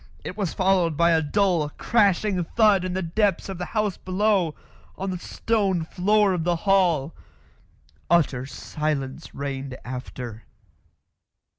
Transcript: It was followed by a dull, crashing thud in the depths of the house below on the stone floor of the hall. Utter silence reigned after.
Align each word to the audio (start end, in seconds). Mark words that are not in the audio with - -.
It 0.23 0.35
was 0.35 0.51
followed 0.55 0.97
by 0.97 1.11
a 1.11 1.21
dull, 1.21 1.69
crashing 1.77 2.43
thud 2.43 2.83
in 2.83 2.93
the 2.95 3.03
depths 3.03 3.49
of 3.49 3.59
the 3.59 3.65
house 3.77 3.97
below 3.97 4.55
on 4.97 5.11
the 5.11 5.19
stone 5.19 5.83
floor 5.85 6.33
of 6.33 6.43
the 6.43 6.55
hall. 6.65 7.13
Utter 8.09 8.47
silence 8.47 9.35
reigned 9.35 9.77
after. 9.85 10.45